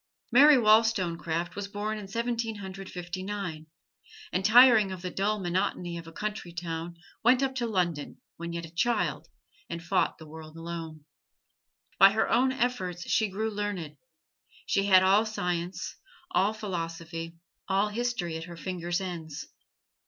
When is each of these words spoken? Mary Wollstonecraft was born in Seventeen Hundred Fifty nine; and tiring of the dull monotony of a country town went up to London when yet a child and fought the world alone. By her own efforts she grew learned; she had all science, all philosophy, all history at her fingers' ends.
Mary 0.31 0.57
Wollstonecraft 0.57 1.55
was 1.55 1.67
born 1.67 1.99
in 1.99 2.07
Seventeen 2.07 2.55
Hundred 2.55 2.89
Fifty 2.89 3.21
nine; 3.21 3.67
and 4.33 4.43
tiring 4.43 4.91
of 4.91 5.03
the 5.03 5.11
dull 5.11 5.39
monotony 5.39 5.95
of 5.95 6.07
a 6.07 6.11
country 6.11 6.51
town 6.51 6.95
went 7.23 7.43
up 7.43 7.53
to 7.53 7.67
London 7.67 8.19
when 8.35 8.51
yet 8.51 8.65
a 8.65 8.73
child 8.73 9.27
and 9.69 9.83
fought 9.83 10.17
the 10.17 10.25
world 10.25 10.57
alone. 10.57 11.05
By 11.99 12.13
her 12.13 12.27
own 12.27 12.51
efforts 12.51 13.07
she 13.11 13.29
grew 13.29 13.51
learned; 13.51 13.97
she 14.65 14.85
had 14.87 15.03
all 15.03 15.23
science, 15.23 15.97
all 16.31 16.51
philosophy, 16.51 17.35
all 17.67 17.89
history 17.89 18.35
at 18.37 18.45
her 18.45 18.57
fingers' 18.57 19.01
ends. 19.01 19.49